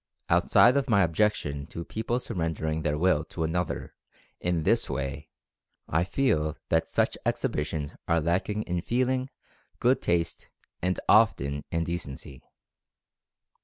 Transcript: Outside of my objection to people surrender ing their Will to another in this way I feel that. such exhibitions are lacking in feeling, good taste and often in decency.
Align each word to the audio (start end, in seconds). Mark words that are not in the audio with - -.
Outside 0.29 0.77
of 0.77 0.89
my 0.89 1.03
objection 1.03 1.67
to 1.67 1.85
people 1.85 2.17
surrender 2.17 2.65
ing 2.65 2.81
their 2.81 2.97
Will 2.97 3.23
to 3.25 3.43
another 3.43 3.93
in 4.39 4.63
this 4.63 4.89
way 4.89 5.29
I 5.87 6.05
feel 6.05 6.57
that. 6.69 6.87
such 6.87 7.19
exhibitions 7.23 7.93
are 8.07 8.19
lacking 8.19 8.63
in 8.63 8.81
feeling, 8.81 9.29
good 9.79 10.01
taste 10.01 10.49
and 10.81 10.99
often 11.07 11.65
in 11.69 11.83
decency. 11.83 12.41